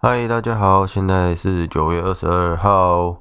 [0.00, 3.18] 嗨，大家好，现在是九月二十二号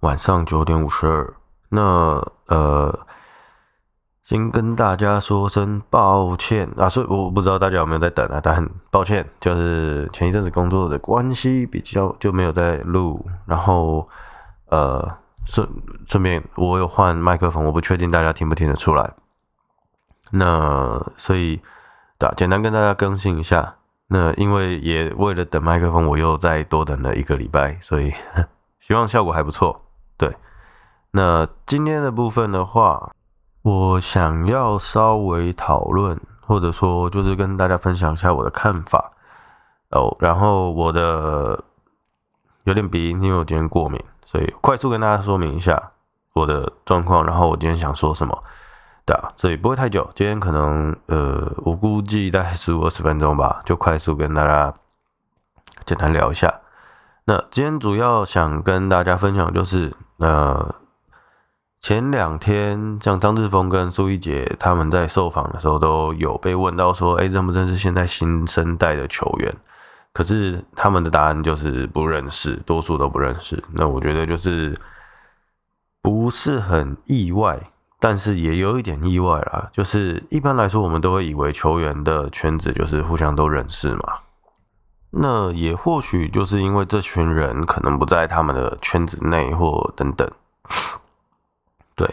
[0.00, 1.34] 晚上九点五十二。
[1.68, 3.00] 那呃，
[4.24, 13.22] 先跟大家说声抱歉啊，所以我不知道大家有没有在等啊，但很抱歉，就是前一阵子工作的关系，比较就没有在录。
[13.44, 14.08] 然后
[14.70, 15.68] 呃，顺
[16.06, 19.12] 顺便我有换麦克风，我不确定大家听不听得出来。
[20.30, 21.60] 那所以，
[22.18, 23.74] 对啊，简单跟大家更新一下。
[24.08, 28.12] 那因为也为了等麦克风，我又再多等了一个礼拜，所以
[28.78, 29.84] 希望效果还不错。
[30.16, 30.32] 对，
[31.10, 33.10] 那今天的部分的话，
[33.62, 39.12] 我想要稍微讨论，或者说就是跟大家分享一下我的看法
[39.90, 40.16] 哦。
[40.20, 41.64] 然后我的
[42.62, 45.90] 有点鼻音，因为我今天过敏，所以快速跟大家说明一下
[46.32, 47.26] 我的状况。
[47.26, 48.44] 然后我今天想说什么。
[49.06, 50.10] 对啊，所以不会太久。
[50.16, 54.74] 今天可能呃，我估计大概十五二十分钟吧，就快速跟大家
[55.84, 56.52] 简单聊一下。
[57.24, 60.74] 那今天主要想跟大家分享就是，呃，
[61.80, 69.54] 前两天像张志峰跟苏一杰他们在受访的时候都有被问到说，哎，认不认识现在新生代的球员？
[70.12, 73.62] 可是他们的答案就是不认识，多数都不认识。
[73.72, 74.76] 那我觉得就是
[76.02, 77.56] 不是很意外。
[78.08, 84.18] 但是也有一点意外啦，就是一般来说，我们都会以为球员的圈子就是互相都认识嘛。
[85.10, 90.30] 那也或许就是因为这群人可能不在他们的圈子内或等等。
[91.96, 92.08] 对，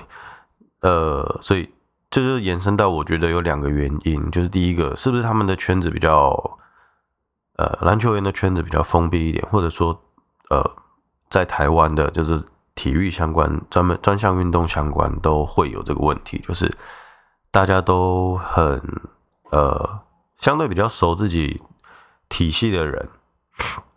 [0.82, 1.70] 呃，所以
[2.10, 6.58] 这就延伸到我觉得有两个原因，就是第一个是不是他们的圈子比较，
[7.58, 10.02] 呃，篮球员的圈子比较封闭一点，或者说，
[10.50, 10.72] 呃，
[11.30, 12.44] 在台湾的就是。
[12.76, 16.76] 体育相关、专门专项运动相关都会有这个问题，就是
[17.52, 18.82] 大家都很
[19.52, 20.00] 呃
[20.38, 21.62] 相对比较熟自己
[22.30, 23.10] 体系的人，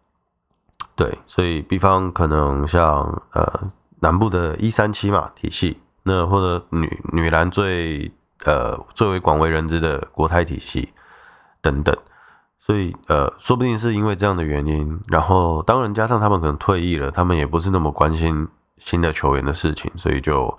[0.94, 8.12] 对，所以比方可能像呃南部的一三七嘛体系，那或者女女篮最
[8.44, 10.92] 呃最为广为人知的国泰体系
[11.62, 11.96] 等等，
[12.58, 18.46] 所以呃说不定是因为这样的原因，然后当然加上他们可能退役了，他们也不是那么关心。
[18.78, 20.56] 新的球员的事情，所以就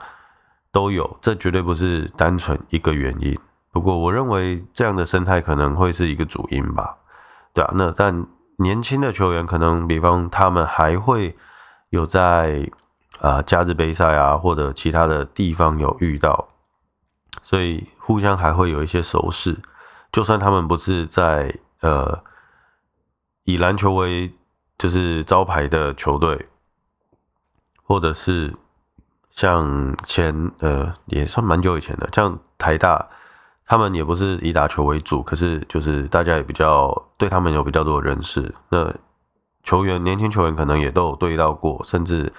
[0.71, 3.37] 都有，这绝对不是单纯一个原因。
[3.71, 6.97] 不过，我认为这样的生态可能会是一个主因吧。
[7.53, 8.25] 对啊，那但
[8.57, 11.35] 年轻的球员可能，比方他们还会
[11.89, 12.67] 有在
[13.19, 16.47] 啊加日杯赛啊或者其他的地方有遇到，
[17.43, 19.55] 所以互相还会有一些熟识。
[20.11, 22.23] 就算他们不是在呃
[23.43, 24.33] 以篮球为
[24.77, 26.47] 就是招牌的球队。
[27.87, 28.53] 或者是
[29.31, 33.07] 像前呃也算蛮久以前的，像台大，
[33.65, 38.53] 他们也不是以打球为主，可是就是大家也比较对他们有比较多的认识。
[38.69, 38.93] 那
[39.63, 42.31] 球员年轻球员可能也都有对到过，甚至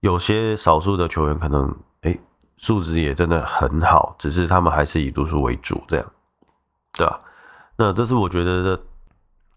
[0.00, 2.20] 有些少数的球员可能诶
[2.56, 6.06] 素质也真的很好，只是他们还是以读书为主这样，
[6.92, 7.20] 对吧？
[7.76, 8.82] 那这是我觉得的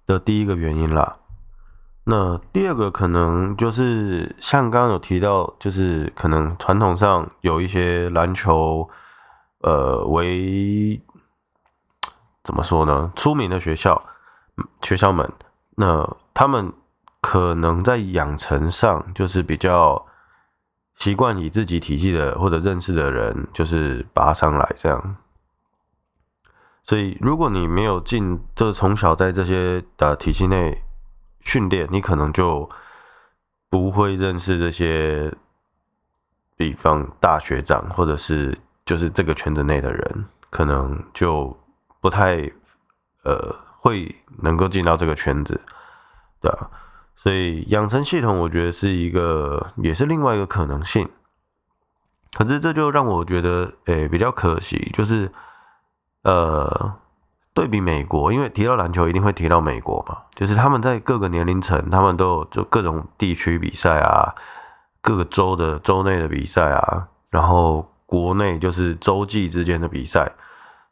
[0.08, 1.18] 的第一个原因啦。
[2.12, 8.90] 那第二个可能就是像刚刚有提到，就是可能传统上有一些篮球，
[9.60, 11.00] 呃，为
[12.44, 13.12] 怎么说呢？
[13.16, 14.04] 出名的学校，
[14.82, 15.32] 学校们，
[15.76, 16.74] 那他们
[17.22, 20.04] 可能在养成上就是比较
[20.96, 25.18] 习惯以自己体系的或者认识的人，就是拔上来这样。
[26.84, 30.82] 所以如果你没有进，就是从小在这些的体系内。
[31.42, 32.70] 训练你可能就
[33.70, 35.34] 不会认识这些，
[36.56, 41.58] 比方大学长或者是就是这个圈子内的人，可能就
[42.02, 42.52] 不太
[43.24, 45.60] 呃会能够进到这个圈子，
[46.42, 46.70] 对啊，
[47.16, 51.10] 所以养成系统我觉得是一个也是另外一个可能性，
[52.34, 55.32] 可是这就让我觉得诶、比较可惜，就是
[56.24, 57.00] 呃。
[57.60, 64.34] 对比美国，因为提到篮球一定会提到美国嘛，就是他们在各个年龄层，他们都有就各种地区比赛啊，
[65.02, 70.32] 各个州的州内的比赛啊，然后国内就是洲际之间的比赛，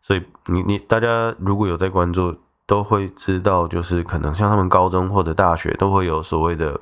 [0.02, 6.82] 所以你你大家如果有在关注，都会知道，就是可能像他们高中或者大学都会有所谓的，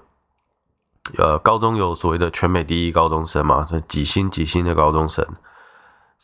[1.19, 5.23] 呃，高中有所谓的全美第一高中生嘛，是几星几星的高中生。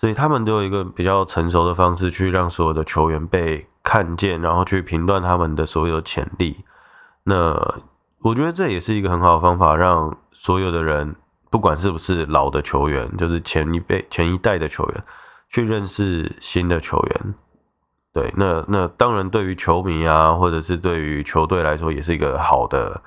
[0.01, 6.65] 所以他们都有一个比较成熟的方式去让所有的球员被看见，然后去评断他们的所有潜力。
[7.23, 7.53] 那
[8.23, 11.15] 我觉得这也是一个很好的方法，让所有的人，
[11.51, 15.03] 不管是不是老的球员，就是前一辈、前一代的球员，
[15.49, 17.35] 去认识新的球员。
[18.11, 22.99] 对，那那当然对于球迷啊，或者是对于球队来说，也是一个好的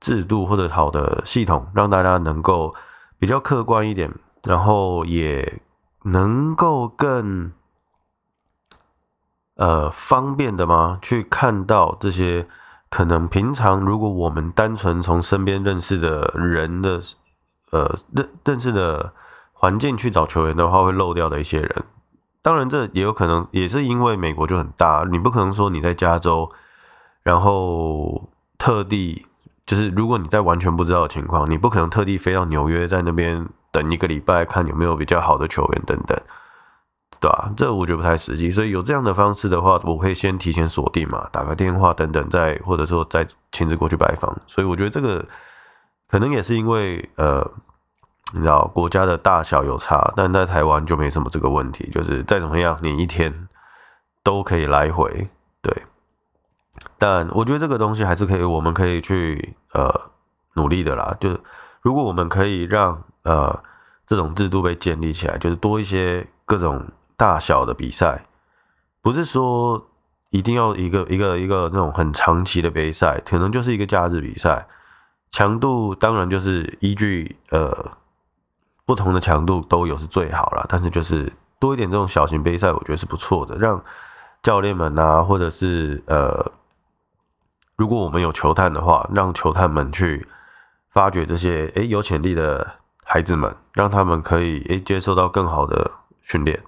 [0.00, 2.74] 制度或者好的系统，让大家能够
[3.20, 4.12] 比较客观一点，
[4.42, 5.60] 然后也
[6.04, 7.52] 能够更
[9.56, 10.98] 呃方便的吗？
[11.02, 12.46] 去看到这些
[12.88, 17.00] 可能平常如果我们单纯从身边认识的人的
[17.70, 19.12] 呃认认识的
[19.52, 21.84] 环境去找球员的话，会漏掉的一些人。
[22.40, 26.50] 当然，这也有可能，也是因为美国就很大，你不可能说你在加州，
[27.22, 29.26] 然后特地
[29.66, 33.46] 就是，如果你在完全不知道的情况，你不可能特地飞到纽约，在那边
[33.78, 36.18] 等一个礼拜，看有没有比较好的球员等等，
[37.20, 37.52] 对吧？
[37.56, 44.36] 这我觉得不太实际，所以有这样的方式的话，我可以先提前锁定嘛，打个电话等等，再或者说再亲自过去拜访。
[44.46, 45.24] 所以我觉得这个
[46.08, 47.48] 可能也是因为呃。
[48.34, 53.48] 你知道国家的大小有差，但在台湾就没什么这个问题，就是再怎么样，你一天
[54.22, 55.26] 都可以来回，
[55.62, 55.74] 对。
[56.98, 60.10] 但我觉得这个东西还是可以，我们可以去呃
[60.56, 61.16] 努力的啦。
[61.18, 61.38] 就
[61.80, 63.58] 如果我们可以让呃
[64.08, 66.84] 这种制度被建立起来，就是多一些各种
[67.16, 68.24] 大小的比赛，
[69.00, 69.86] 不是说
[70.30, 74.66] 一定要一个一个一个那种很长期的杯赛，可能就是一个假日比赛，
[75.30, 77.92] 强度当然就是依据呃。
[78.88, 83.84] 不同的强度都有是最好了，但是就是多一点这种小型杯赛，我觉得是不错的，让
[84.42, 86.52] 教练们啊，或者是呃，
[87.76, 90.26] 如果我们有球探的话，让球探们去
[90.88, 92.66] 发掘这些诶有潜力的
[93.08, 95.90] 孩子们，让他们可以诶接受到更好的
[96.22, 96.62] 训练，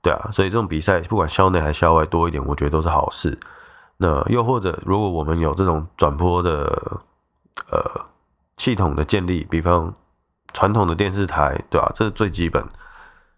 [0.00, 3.38] 对啊，所以这种比赛不管校内还是校外多一点，我觉得都是好事。
[3.96, 7.00] 那又或者如果我们有这种转播的
[7.70, 8.06] 呃
[8.58, 9.92] 系统的建立，比方。
[10.52, 11.92] 传统的电视台，对吧、啊？
[11.94, 12.64] 这是最基本，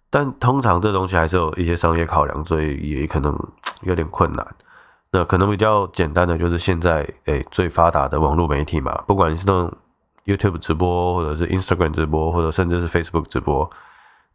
[0.09, 3.37] 但通常这东西还是有一些商业考量，所以也可能
[3.83, 4.47] 有点困难。
[5.11, 9.73] 那可能比较简单的就是现在诶、最发达的网络媒体嘛，不管是那种
[10.29, 13.69] YouTube 直播，或者是 Instagram 直播，或者甚至是 Facebook 直播，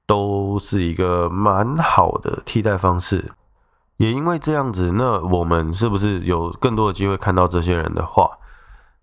[0.06, 3.32] 都是一个蛮好的替代方式。
[3.98, 8.30] 也因为这样子，那我们是不是有更多的机会看到这些人的话？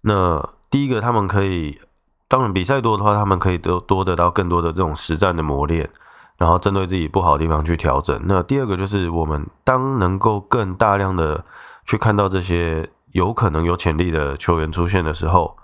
[0.02, 1.80] 那第一个，他们可以。
[2.28, 5.90] 当然，比赛多的话，他们可以得多得到更多的这种实战的磨练，
[6.38, 8.20] 然后针对自己不好的地方去调整。
[8.24, 11.44] 那第二个就是，我们当能够更大量的
[11.84, 15.56] 去看到这些有可能有潜力的球员出现的时候，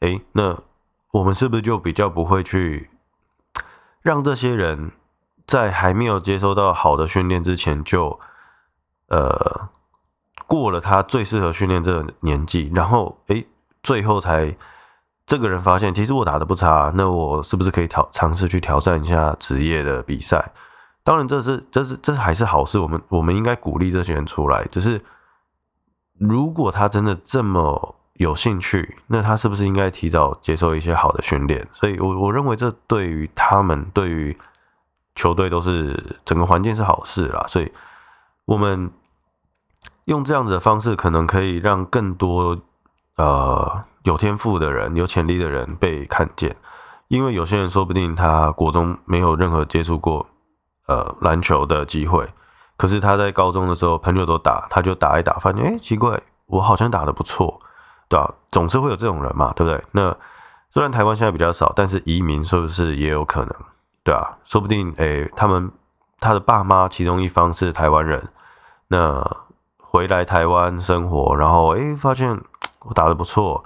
[0.00, 0.54] 诶，那
[1.12, 2.90] 我们是不是就比较不会去
[4.02, 4.92] 让这些人
[5.46, 8.18] 在还没有接收到好的训练之前就，
[9.08, 9.68] 呃，
[10.46, 13.46] 过了他最适合训练这个年纪，然后诶，
[13.82, 14.56] 最后才。
[15.26, 20.50] 这个人发现，其实我打的不差，那我是不是可以挑尝试去挑战一下职业的比赛？
[21.04, 24.64] 当然，这是这是这是还是好事，我们我们应该鼓励这些人出来。
[24.72, 25.00] 只是，
[26.18, 31.66] 如果他真的这么有兴趣，那他是不是应该提早接受一些好的训练？
[31.72, 34.38] 所以我，我认为这对于他们，对于
[35.14, 37.44] 球队都是整个环境是好事啦。
[37.48, 37.72] 所以，
[38.44, 38.90] 我们
[40.04, 42.56] 用这样子的方式，可能可以让更多
[43.16, 43.84] 呃。
[44.04, 46.56] 有天赋的人，有潜力的人被看见，
[47.08, 50.26] 因为有些人说不定他国中没有任何接触过
[50.86, 52.26] 呃篮球的机会，
[52.78, 57.60] 可是他在高中的时候朋友都打，他就打一打，发现哎奇怪，我好像打得不错，
[58.10, 58.34] 对吧？
[58.52, 59.82] 总是会有这种人嘛，对不对？
[59.92, 60.14] 那
[60.70, 63.54] 虽然台湾现在比较少，但是移民是不是也有可能？
[64.04, 65.72] 对啊，说不定诶他们
[66.18, 68.28] 他的爸妈其中一方是台湾人，
[68.88, 69.24] 那
[69.78, 72.38] 回来台湾生活，然后诶发现
[72.80, 73.64] 我打得不错。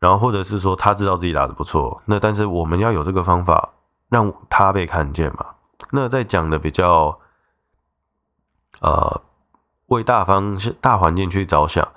[0.00, 3.70] 然后或者是说他知道自己打得不错，那但是我们要有这个方法
[4.10, 5.46] 让他被看见嘛。
[5.92, 7.18] 那在讲的比较，
[8.82, 9.22] 呃，
[9.86, 11.88] 为大方向大环境去着想，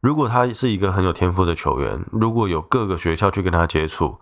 [0.00, 4.18] 如果他是一个很有天赋的球员，如果有各个学校去跟他接触，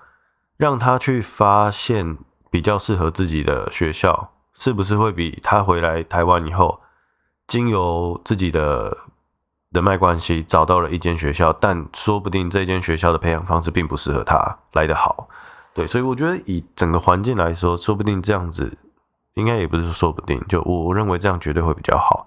[0.56, 2.18] 让他去发现
[2.50, 6.80] 比较适合自己的学校，是不是会比他回来台湾以后，
[7.46, 8.96] 经由自己的。
[9.70, 15.28] 人脉关系找到了一间学校，但说不定这间学校的培养方式并不适合他来得好，
[15.74, 18.78] 对，所以我觉得以整个环境来说，说不定这样子
[19.34, 22.26] 应该也不是说不定，就我认为这样绝对会比较好，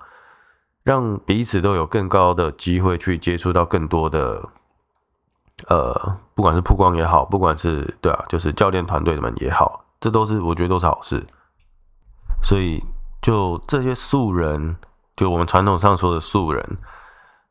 [0.84, 4.50] 让彼此都有更高的机会去接触到更多的，
[5.68, 11.24] 呃，不管是曝光也好，不管是对啊，就是教练团队们也好，这都是我觉得都是好事，
[12.44, 12.84] 所以
[13.22, 14.76] 就这些素人，
[15.16, 16.78] 就我们传统上说的素人。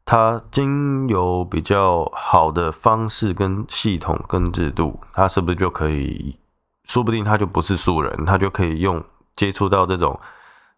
[0.07, 6.37] 他经由比较好的方式跟系统跟制度，他是不是就可以？
[6.83, 9.05] 说不定他就不是素人，他就可以用
[9.37, 10.19] 接触到这种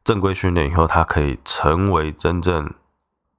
[0.05, 2.73] 正规训练以后，他可以成为真正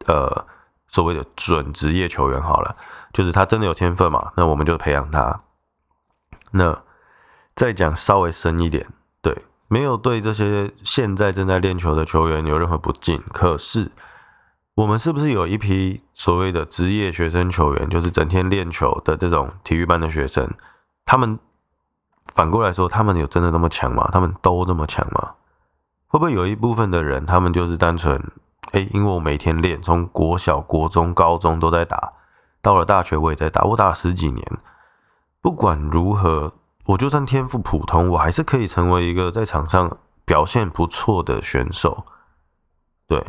[0.05, 0.45] 呃
[0.87, 2.41] 所谓的准职业球员。
[2.41, 2.75] 好了，
[3.11, 5.41] 就是他真的有天分嘛，那我们就培养他。
[6.51, 6.81] 那
[7.55, 8.87] 再讲稍微深一点，
[9.21, 13.91] 对，没有对这些现在正在练球的球员有任何不敬，可是。
[14.75, 20.49] 我们是不是有一批所谓的职业学生球员，就是整天练球的这种体育班的学生？
[21.05, 21.37] 他们
[22.33, 24.09] 反过来说，他们有真的那么强吗？
[24.11, 25.33] 他们都那么强吗？
[26.13, 28.31] 会不会有一部分的人，他们就是单纯，
[28.73, 32.13] 诶，因为我每天练，从国小、国中、高中都在打，
[32.61, 34.45] 到了大学我也在打，我打了十几年。
[35.41, 36.53] 不管如何，
[36.85, 42.05] 我就算天赋普通，我还是可以成为一个在场上表现不错的选手。
[43.07, 43.25] 对，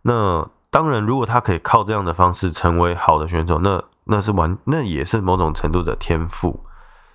[0.00, 0.48] 那。
[0.70, 6.62] 当然，如果他可以靠这样的方式成为好的选手，那那是完，那也是某种程度的天赋。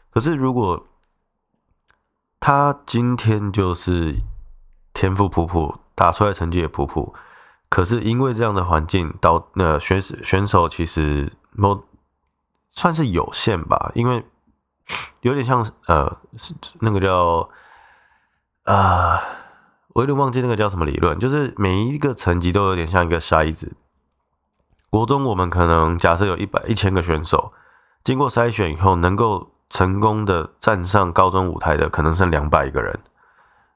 [0.10, 0.88] 可是，如果
[2.40, 4.18] 他今天就是
[4.94, 7.14] 天赋普普，打出来成绩也普普，
[7.70, 11.84] 可是因为这样的环境，导那选手选手其实某
[12.72, 14.26] 算是有限吧，因为
[15.22, 16.18] 有点像呃，
[16.80, 17.50] 那个叫
[18.64, 19.22] 啊。
[19.96, 23.74] 我有点忘记那个叫什么理论，就是每一个层级都有点像一个筛子。
[24.90, 27.54] 国中我们可能假设有一百一千个选手，
[28.04, 33.00] 经过筛选以后，能够成功的站上高中舞台的，可能剩两百个人。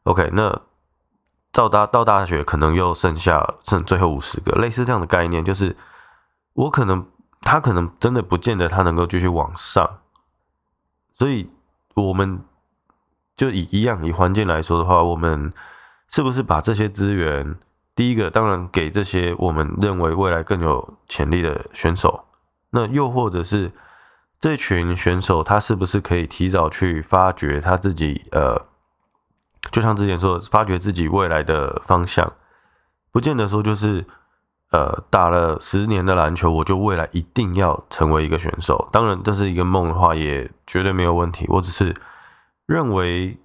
[0.05, 0.59] OK，那
[1.51, 5.75] 到大到大学可能又剩下剩最后五十个，类似这样的概念，就是
[6.53, 7.05] 我可能
[7.41, 9.99] 他可能真的不见得他能够继续往上，
[11.13, 11.49] 所以
[11.95, 12.39] 我们
[13.35, 15.53] 就以一样以环境来说的话，我们。
[16.09, 17.57] 是不是把这些资源，
[17.93, 22.23] 第一个当然给这些我们认为未来更有潜力的选手，
[22.69, 23.69] 那又或者是
[24.39, 28.25] 这群选手，他是不是可以提早去发掘他自己？
[28.31, 28.67] 呃，
[29.71, 32.31] 就像之前说，发掘自己未来的方向，
[33.11, 34.05] 不见得说就是
[34.71, 38.87] 呃打了十年的篮球，我就未来一定要成为一个选手。
[38.91, 41.45] 当然，这是一个梦的话，也绝对没有问题。
[41.49, 41.95] 我只是
[42.65, 43.37] 认为，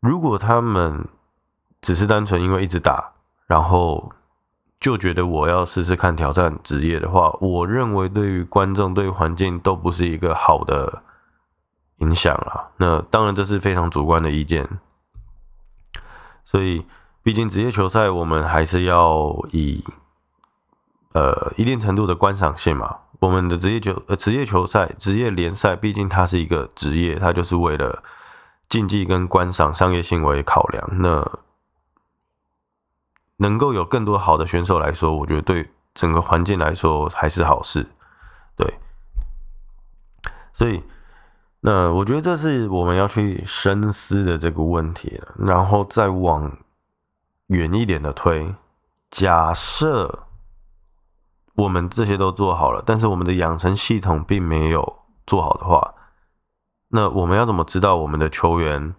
[0.00, 1.06] 如果他们
[1.80, 3.12] 只是单纯因为一直打，
[3.46, 4.12] 然后
[4.80, 11.02] 就觉得我要试试看挑战职业的话，我认为对于观众、对于环境都不是一个好的
[12.02, 12.70] 影响啦。
[12.76, 14.68] 那当然这是非常主观的意见，
[16.44, 16.84] 所以
[17.22, 19.84] 毕竟职业球赛我们还是要以
[21.12, 22.98] 呃一定程度的观赏性嘛。
[23.20, 28.02] 我们的职业球呃职业球赛、职业联赛，毕竟它是一个职业，它就是为了
[28.68, 30.88] 竞技跟观赏商业性为考量。
[30.98, 31.38] 那
[33.36, 37.86] 能够有更多好的选手来说，我觉得对整个环境来说还是好事，
[38.56, 38.74] 对。
[40.54, 40.82] 所以，
[41.64, 45.28] 那我觉得这是我们要去深思的这个问题了。
[45.38, 46.58] 然后再往
[47.46, 48.52] 远一点的推，
[49.12, 50.26] 假设
[51.54, 55.94] 我们这些都做好了，但是我们的养成系统并没有做好的话，
[56.88, 58.94] 那我们要怎么知道我们的球员？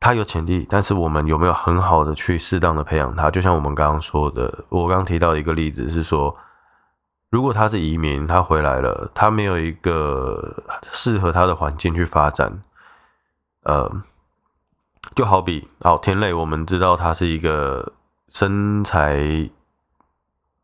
[0.00, 3.30] 他有潜力，但是我们有没有很好的去适当的培养他？
[3.30, 6.34] 就像我们刚刚说的，我刚刚提到一个例子是说，
[7.36, 12.62] 如果他是移民，他回来了，他没有一个适合他的环境去发展，
[13.64, 14.02] 呃，
[15.14, 17.92] 就好比哦，田垒，我们知道他是一个
[18.30, 19.50] 身材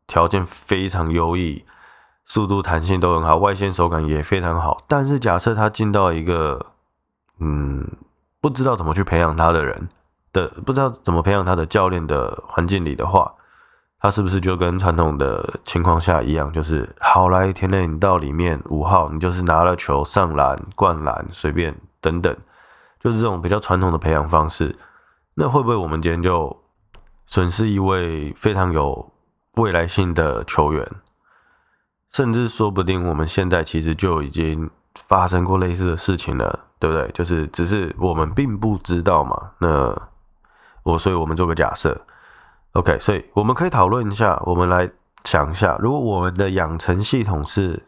[0.06, 1.62] 条件非常优异，
[2.24, 6.72] 速度弹性都很好，外线手感也非常好，但是假设他进到一个，
[7.38, 7.86] 嗯。
[8.40, 9.88] 不知道怎么去培养他的人
[10.32, 13.32] 的，不知道怎么培养他的教练的环境里的话，
[14.02, 22.36] 他是不是就跟传统的情况下一样，就是好来田垒，你到里面五号，你就是拿了球上篮、灌篮，随便等等，
[22.98, 24.76] 就是这种比较传统的培养方式。
[25.34, 26.54] 那会不会我们今天就
[27.26, 29.12] 损失一位非常有
[29.54, 30.86] 未来性的球员？
[32.10, 36.66] 甚至说不定我们现在其实就已经发生过类似的事情了。
[36.82, 37.08] 对不对？
[37.12, 39.52] 就是只是我们并不知道嘛。
[39.60, 39.96] 那
[40.82, 41.96] 我，所以我们做个假设
[42.72, 42.98] ，OK。
[42.98, 44.90] 所以我们可以讨论一下，我们来
[45.24, 47.82] 想一下，如果我们的养成系统是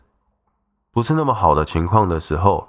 [0.92, 2.68] 不是那么好的情况的时候，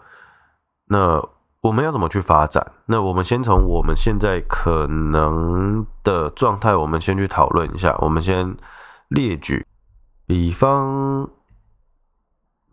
[0.88, 1.22] 那
[1.62, 2.72] 我们要怎么去发展？
[2.86, 7.96] 那我们先从我们现在可能的状态，我们先去讨论一下。
[8.00, 8.56] 我们先
[9.10, 9.66] 列举，
[10.26, 11.30] 比方。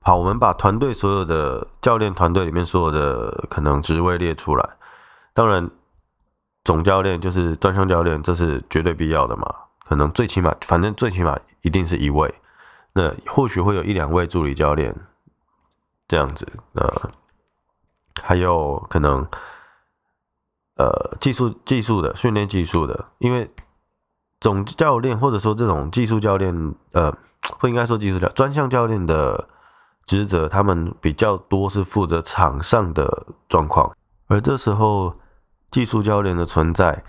[0.05, 4.71] 好，我们把团队所有的教练团队里面所有的可能职位列出来。
[5.33, 5.71] 当然，
[6.65, 9.47] 总教练就是专项教练，这是绝对必要的嘛。
[9.85, 12.35] 可能最起码，反正最起码一定是一位。
[12.95, 14.95] 那或许会有一两位助理教练
[16.07, 16.47] 这样子。
[16.75, 17.11] 呃，
[18.23, 19.27] 还有可能
[20.77, 23.51] 呃技术技术的训练技术的，因为
[24.41, 27.13] 总教练或者说这种技术教练，呃，
[27.59, 29.49] 不应该说技术教专项教练的
[30.05, 33.95] 职责，他们比较多是负责场上的状况，
[34.29, 35.15] 而这时候
[35.73, 37.03] 技术教练的存在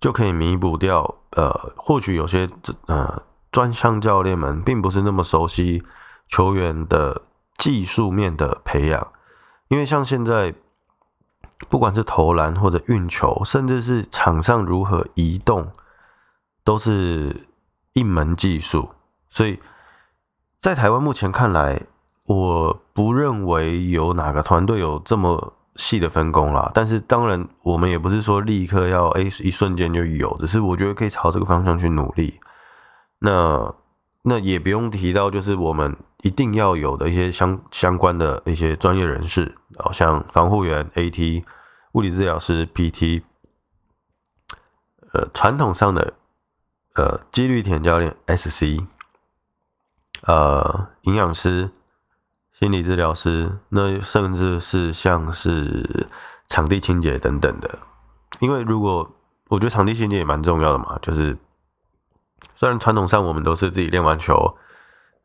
[0.00, 2.48] 就可以弥补掉，呃，或许有些
[2.86, 5.82] 呃专项教练们并不是那么熟悉
[6.28, 7.22] 球员的
[7.58, 9.12] 技术面的培养。
[9.68, 10.54] 因为像现在，
[11.68, 15.72] 不管是投篮或者运球，甚至是场上如何移动，
[16.62, 17.48] 都是
[17.94, 18.90] 一门技术。
[19.30, 19.58] 所以
[20.60, 21.80] 在台湾目前看来，
[22.24, 26.70] 我不认为有哪个团队有这么细的分工啦。
[26.74, 32.40] 但是当然，我们也不是说立刻要哎一瞬间就有，只是我觉得可以朝这个方向去努力。
[33.18, 33.74] 那
[34.22, 35.96] 那也不用提到，就是我们。
[36.24, 41.44] 一定要有的一些相相关的一些专业人士，好像防护员、AT、
[41.92, 43.22] 物理治疗师、PT，
[45.12, 46.14] 呃，传统上的
[46.94, 48.82] 呃，肌力田教练 SC，
[50.22, 51.68] 呃，营养师、
[52.54, 56.08] 心理治疗师，那甚至是像是
[56.48, 57.78] 场地清洁等等的。
[58.40, 59.08] 因为如果
[59.48, 61.36] 我觉得场地清洁也蛮重要的嘛，就是
[62.56, 64.56] 虽然传统上我们都是自己练完球。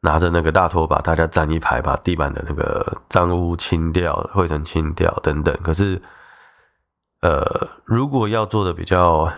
[0.01, 5.53] 拿着那个大拖把，大家站一排，把地板的那个脏污清掉、灰尘清掉等等。
[5.61, 6.01] 可是，
[7.19, 9.29] 呃，如果要做的比较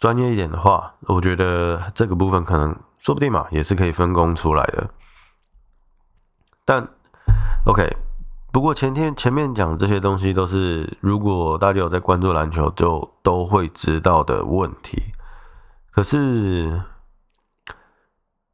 [0.00, 4.90] 专业一点的话，我觉得这个部分可能说不定嘛，也是可以分工出来的。
[6.64, 6.88] 但
[7.68, 7.96] ，OK，
[8.50, 15.12] 不过前天前面讲这些东西都是，如果大家有在关注篮球，就都会知道的问题。
[15.92, 16.80] 可是。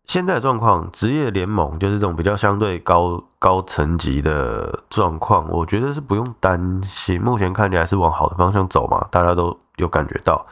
[0.07, 7.19] 现在状况，职业联盟就是这种比较相对高高层级的状况，我觉得是不用担心。
[7.19, 10.47] 目前看起来是往好的方向走嘛，大家都有感觉到。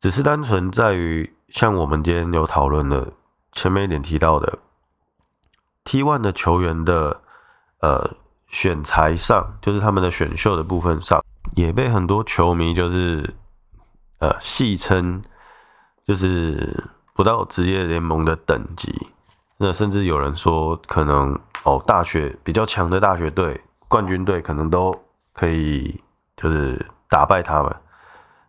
[0.00, 3.10] 只是单纯在于，像我们今天有讨论的
[3.52, 4.58] 前面一点提到的
[5.84, 7.22] T One 的球员的
[7.84, 11.22] 呃选材上，就是他们的选秀的部分上，
[11.54, 13.34] 也被很多球迷就是
[14.18, 15.22] 呃戏称，
[16.06, 16.90] 就是。
[17.16, 18.92] 不到职业联盟的等级，
[19.58, 24.92] 那甚至有人说，可能哦，大学比较强的大学队、冠军队，可能都
[25.32, 26.02] 可以
[26.36, 27.72] 就是打败他们。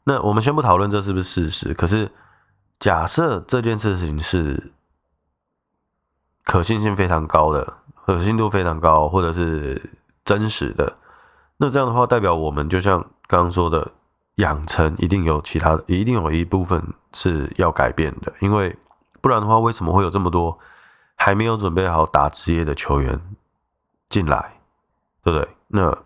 [0.04, 2.12] 那我们先不讨论这是不是事实，可是
[2.80, 4.74] 假设这件事情是
[6.44, 7.72] 可信性非常高的，
[8.06, 9.82] 可信度非常高，或者是
[10.24, 10.98] 真实的，
[11.58, 13.92] 那这样的话，代表我们就像刚刚说的。
[14.40, 18.76] 养成一定有其他的，一定有一部分是要改变的，因为
[19.22, 20.60] 不然的话，为什么会有这么多
[21.16, 23.18] 还没有准备好打职业的球员
[24.10, 24.60] 进来，
[25.24, 25.48] 对不对？
[25.70, 25.98] 那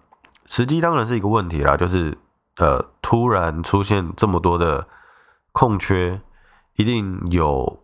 [0.45, 2.15] 时机当然是一个问题啦，就是
[2.57, 4.87] 呃，突然出现这么多的
[5.51, 6.21] 空缺，
[6.75, 7.81] 一定有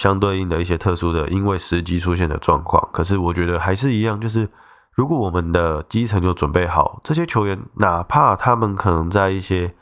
[0.00, 2.88] 相对应的一些特殊的，因为时机出现的状况。
[2.92, 4.48] 可是我觉得还是一样，就是。
[4.92, 9.72] 如果我们的基层就准备好，这些球员哪怕他们可能在一些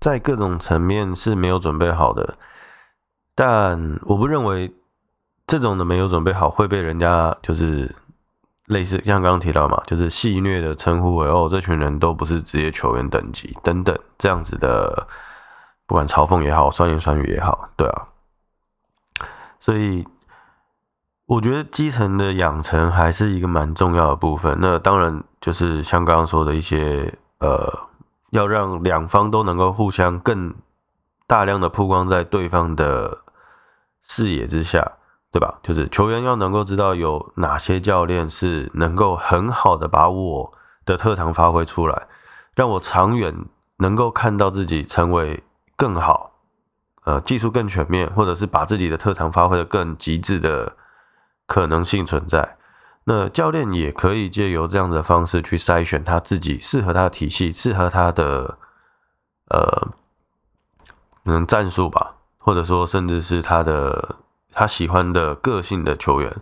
[0.00, 2.34] 在各种层面是没有准备好的，
[3.34, 4.72] 但我不认为
[5.46, 7.94] 这种的没有准备好会被人家就是
[8.66, 15.06] 类似像刚刚提到嘛，就是戏谑的称呼为哦，这群人都不是职业球员等级等等这样子的，
[15.86, 18.06] 不管嘲讽也好，酸言酸语也好，对啊，
[19.66, 20.06] 所以。
[21.28, 24.56] 我觉得基层的养成还是一个蛮重要的部分。
[24.60, 27.68] 那当然就是像刚刚说的一些，呃，
[28.30, 30.54] 要让两方都能够互相更
[31.26, 33.24] 大量的曝光在对方的
[34.04, 34.92] 视野之下，
[35.32, 35.58] 对吧？
[35.64, 40.52] 就是球员要能够知道有哪些教练是能够很好的把我
[40.84, 42.06] 的特长发挥出来，
[42.54, 43.34] 让我长远
[43.78, 45.42] 能够看到自己成为
[45.76, 46.35] 更好，
[47.06, 50.76] 呃，技术更全面，或者是把自己的特长发挥得更极致的。
[51.48, 52.56] 可能性存在，
[53.04, 58.58] 那教练也可以借由这样的方式去筛选他自己适合他的体系，适合他的
[59.50, 59.88] 呃，
[61.24, 64.16] 可能战术吧，或者说甚至是他的
[64.52, 66.36] 他喜欢的个性的球员，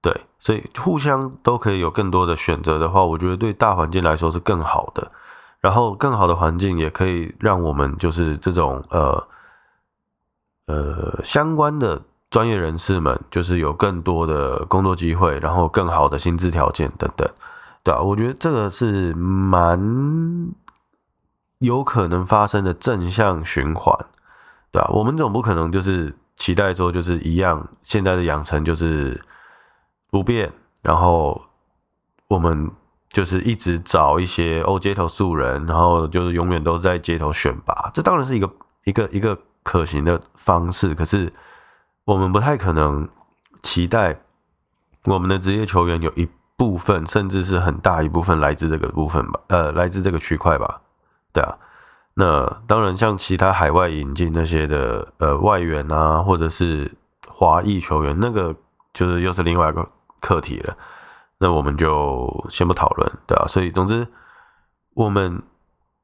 [0.00, 5.10] 对，所以互相都可以有更多的选择的话，我觉得对大环境来说是更好的。
[5.60, 9.26] 然后更好的环境也可以让我们就是这种呃
[10.72, 12.00] 呃相关的。
[12.32, 17.28] 专业人士们就是有更多的工作机会，然后更好的薪资条件等等，
[17.84, 19.78] 对啊，我觉得这个是蛮
[21.58, 23.94] 有可能发生的正向循环，
[24.70, 29.20] 对啊，我们总不可能就是期待说就是一样，现在的养成就是
[30.10, 31.38] 不变，然后
[32.28, 32.70] 我们
[33.10, 38.50] 就是一直找一些哦街头素人，然后就是永远都在街头选拔，这当然是一个
[38.84, 40.94] 一个一个可行的方式。
[40.94, 41.32] 可是
[42.04, 43.08] 我们不太可能
[43.62, 44.16] 期待
[45.04, 50.80] 我们的职业球员有一部分，甚至是很大一部分来自这个部分吧，呃，来自这个区块吧，
[51.32, 51.56] 对啊。
[52.14, 56.92] 那当然，像其他海外引进那些的呃外援啊，或者是
[57.26, 58.54] 华裔球员，那个
[58.92, 59.88] 就是又是另外一个
[60.20, 60.76] 课题了。
[61.38, 63.46] 那我们就先不讨论，对吧？
[63.48, 64.06] 所以总之，
[64.94, 65.42] 我们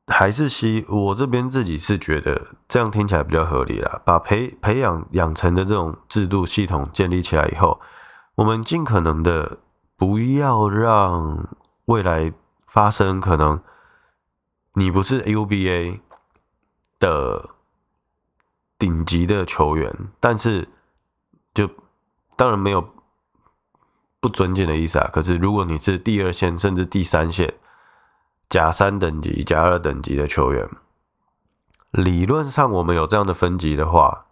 [0.08, 4.00] 还是希我这边自己是觉得这样听起来比较合理啦。
[4.04, 7.80] 把培培养养成的这种制度系统建立起来以后，
[8.34, 9.58] 我们尽可能的
[9.96, 11.48] 不要让
[11.84, 12.32] 未来
[12.66, 13.60] 发生可能。
[14.74, 15.98] 你不是 UBA
[17.00, 17.50] 的
[18.78, 20.68] 顶级的球员，但是
[21.52, 21.68] 就
[22.36, 22.88] 当然没有
[24.20, 25.10] 不尊敬的意思啊。
[25.12, 27.52] 可是如果你是第二线甚至第三线
[28.48, 30.68] 甲三等级、甲二等级的球员，
[31.90, 34.26] 理论上我们有这样的分级的话，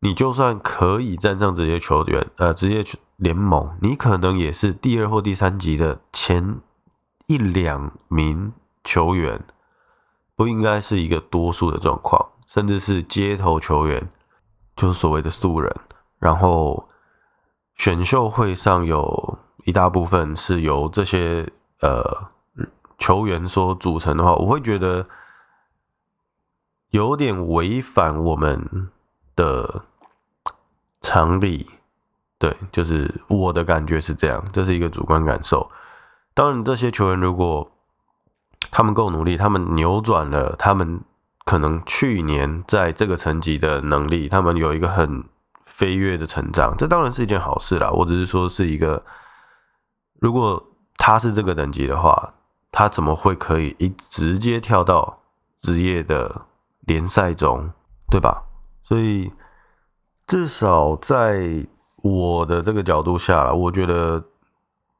[0.00, 2.84] 你就算可以站上职业球员呃职业
[3.16, 6.60] 联盟，你可能也是第二或第三级的前
[7.26, 8.52] 一两名。
[8.84, 9.44] 球员
[10.34, 14.08] 不应该是一个多数的状况，甚至是街头球员，
[14.74, 15.76] 就是所谓的素人。
[16.18, 16.88] 然后
[17.74, 21.46] 选秀会上有一大部分是由这些
[21.82, 22.30] 呃
[22.98, 25.06] 球员所组成的话，我会觉得
[26.90, 28.90] 有点违反我们
[29.34, 29.84] 的
[31.00, 31.70] 常理。
[32.38, 35.68] 对，就是我的感觉是这样，这是一个主观感受。
[36.34, 37.68] 当然，这些球员如果
[38.70, 41.00] 他们够努力，他们扭转了他们
[41.44, 45.24] 可能去年在这个层级的能力，他们有一个很
[45.64, 47.90] 飞跃的成长，这当然是一件好事啦。
[47.90, 49.04] 我只是说是一个，
[50.20, 50.64] 如果
[50.96, 52.34] 他是这个等级的话，
[52.78, 55.18] 他怎么会可以一直接跳到
[55.58, 56.42] 职业的
[56.82, 57.68] 联赛中，
[58.08, 58.40] 对吧？
[58.84, 59.32] 所以
[60.28, 64.22] 至少在我的这个角度下来，我觉得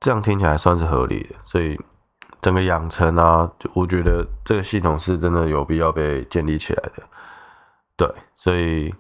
[0.01, 1.79] 这样听起来算是合理的，所以。
[2.41, 7.03] 整个养成啊，我觉得这个系统是真的有必要被建立起来的。
[7.97, 8.95] 对，所以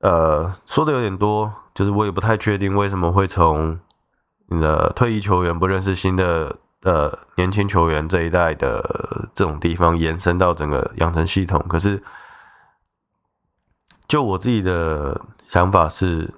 [0.00, 3.80] 呃说的有点多，就是我也不太确定为什么会从
[4.48, 11.64] 你的退役球员不认识新的呃年轻球员这一代的这种地方延伸到整个养成系统。
[11.68, 12.02] 可是
[14.06, 16.32] 就我自己的想法是，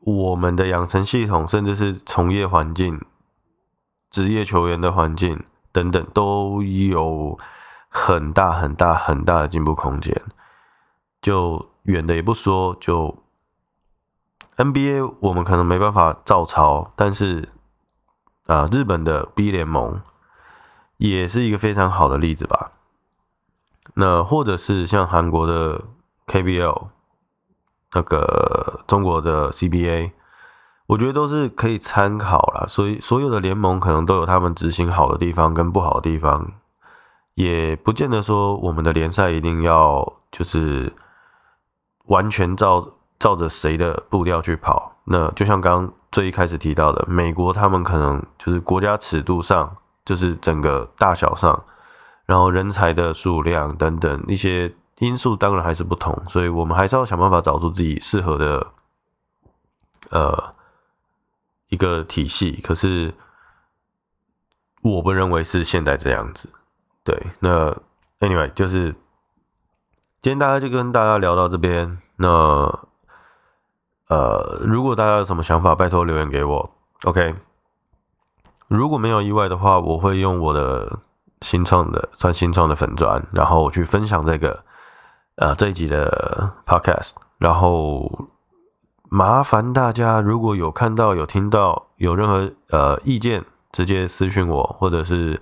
[0.00, 3.00] 我们的养成系统甚至是从业环境。
[4.10, 7.38] 职业球员的环境等等都有
[7.88, 10.20] 很大很大很大的进步空间。
[11.22, 13.24] 就远的也不说，就
[14.58, 17.48] NBA 我们可能没办法照抄，但是
[18.46, 20.00] 啊，日本的 B 联盟
[20.96, 22.72] 也是一个非常好的例子吧。
[23.94, 25.82] 那或者是像韩国的
[26.26, 26.88] KBL，
[27.92, 30.12] 那个中国的 CBA。
[30.86, 36.52] 我觉得都是可以参考啦，所以所有的联盟可能都有他们执行好的地方跟不好的地方，
[37.34, 40.92] 也不见得说我们的联赛一定要就是
[42.06, 44.96] 完全照照着谁的步调去跑。
[45.04, 51.64] 那就像刚刚最一开始提到的，美国他们可能就是国家尺度上，就是整个大小上，
[52.26, 58.66] 然后人才的数量等等一些因素，当然还是不同，所以我们还是要想办法找出自己适合的，
[60.10, 60.54] 呃。
[61.68, 63.14] 一个体系，可是
[64.82, 66.50] 我不认为是现在这样子。
[67.02, 67.74] 对，那
[68.20, 68.92] anyway 就是
[70.20, 71.96] 今天大家就跟大家聊到这边。
[72.16, 72.70] 那
[74.12, 76.70] 呃，如果大家有什么想法，拜托留言给我。
[77.04, 77.34] OK，
[78.68, 80.98] 如果没有意外的话，我会用我的
[81.40, 84.62] 新创的算新创的粉砖，然后去分享这个
[85.36, 88.28] 呃这一集的 podcast，然后。
[89.14, 95.38] 麻烦大家，如果有看到、有听到、有任何呃意见，直接私讯我，或者是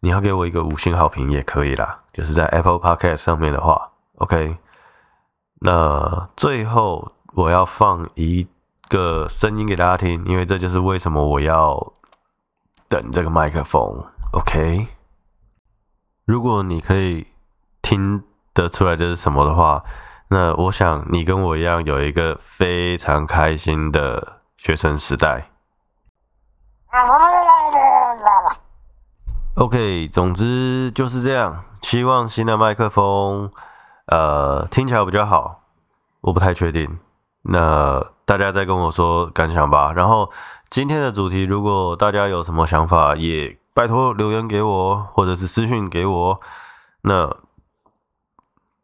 [0.00, 2.00] 你要给我一个五星好评也可以啦。
[2.14, 4.56] 就是在 Apple Podcast 上面的话，OK。
[5.60, 8.46] 那最后我要放一
[8.88, 11.92] 个声音给大家听，因为这就是为什么我要
[12.88, 14.88] 等这个麦克风，OK。
[16.24, 17.26] 如果你可以
[17.82, 19.84] 听得出来这是什么的话。
[20.28, 25.50] 那我想你跟我一样有一个非常开心的学生时代。
[29.56, 31.62] OK，总之就是这样。
[31.82, 33.52] 希望新的麦克风，
[34.06, 35.60] 呃，听起来比较好。
[36.22, 36.98] 我不太确定，
[37.44, 39.92] 那大家再跟我说感想吧。
[39.92, 40.30] 然后
[40.68, 46.40] 今天的主题，如果大家有什么想法，也拜托留言给我，或者是私讯给我。
[47.02, 47.34] 那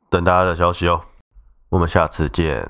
[0.08, 1.02] 等大家的消息哦。
[1.70, 2.68] 我们下次见。